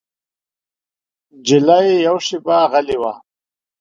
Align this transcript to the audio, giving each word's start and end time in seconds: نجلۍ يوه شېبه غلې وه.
نجلۍ 1.39 1.87
يوه 2.05 2.19
شېبه 2.25 2.57
غلې 2.71 2.97
وه. 3.01 3.13